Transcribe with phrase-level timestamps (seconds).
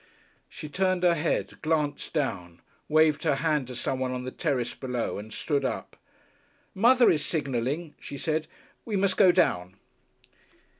[0.49, 5.19] She turned her head, glanced down, waved her hand to someone on the terrace below,
[5.19, 5.95] and stood up.
[6.73, 8.47] "Mother is signalling," she said.
[8.83, 9.75] "We must go down."